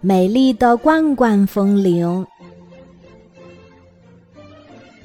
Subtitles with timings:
[0.00, 2.26] 美丽的罐罐风铃。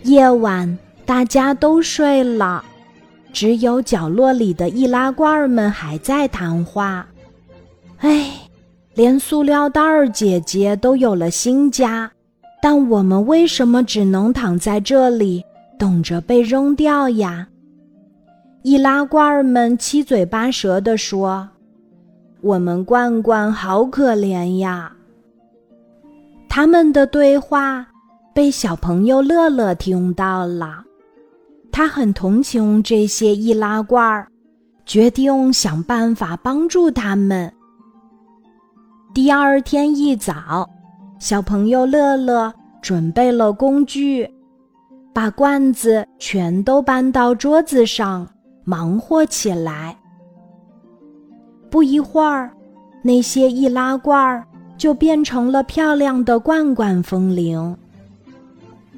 [0.03, 2.63] 夜晚，大家都睡了，
[3.31, 7.07] 只有角落里的易拉罐们还在谈话。
[7.99, 8.31] 哎，
[8.95, 12.11] 连塑料袋儿姐姐都有了新家，
[12.61, 15.43] 但我们为什么只能躺在这里，
[15.79, 17.47] 等着被扔掉呀？
[18.61, 21.49] 易拉罐儿们七嘴八舌地说
[22.43, 24.91] ：“我们罐罐好可怜呀。”
[26.47, 27.87] 他们的对话。
[28.35, 30.83] 被小朋友乐乐听到了，
[31.71, 34.27] 他很同情这些易拉罐儿，
[34.87, 37.53] 决定想办法帮助他们。
[39.13, 40.67] 第二天一早，
[41.19, 44.27] 小朋友乐乐准备了工具，
[45.13, 48.27] 把罐子全都搬到桌子上，
[48.63, 49.95] 忙活起来。
[51.73, 52.51] 不一会儿，
[53.01, 54.45] 那些易拉罐儿
[54.77, 57.75] 就变成了漂亮的罐罐风铃。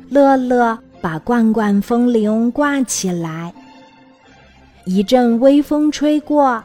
[0.10, 3.54] 乐乐把罐罐风铃挂起来。
[4.84, 6.62] 一阵微风吹过，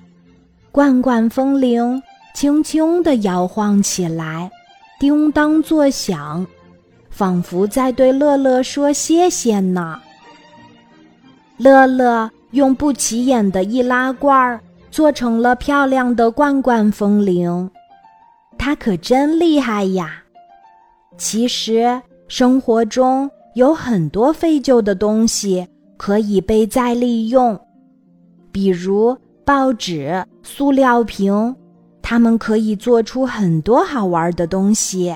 [0.73, 2.03] 罐罐风铃
[2.35, 4.51] 轻轻地摇晃起来，
[4.99, 6.45] 叮当作响，
[7.09, 10.01] 仿佛在对乐乐说谢谢呢。
[11.57, 17.71] 乐乐用不起眼的易拉罐做成了漂亮的罐罐风铃，
[18.59, 20.23] 它可真厉害呀！
[21.17, 22.01] 其实。
[22.29, 27.59] 生活中有很多废旧的东西可以被再利用，
[28.53, 31.57] 比如报纸、塑料瓶，
[32.01, 35.13] 它们可以做出很多好玩的东西。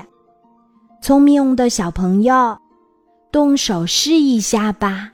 [1.01, 2.57] 聪明的小朋友，
[3.31, 5.13] 动手试一下吧！